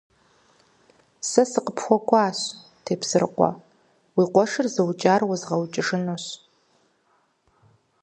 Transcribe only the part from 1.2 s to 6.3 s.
Сэ сыкъыпхуэкӀуащ, Тепсэрыкъуэ, уи къуэшыр зыукӀар уэзгъэукӀыжынущ.